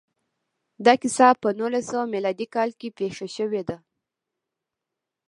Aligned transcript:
دا 0.85 0.93
کیسه 1.01 1.27
په 1.41 1.49
نولس 1.59 1.85
سوه 1.91 2.05
میلادي 2.13 2.47
کال 2.55 2.69
کې 2.79 2.89
پېښه 2.99 3.27
شوې 3.35 3.61
ده 3.69 3.77